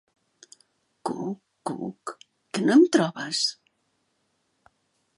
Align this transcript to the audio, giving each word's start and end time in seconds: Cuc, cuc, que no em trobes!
Cuc, 1.09 1.37
cuc, 1.71 2.15
que 2.57 2.65
no 2.65 2.79
em 2.79 2.89
trobes! 2.97 3.45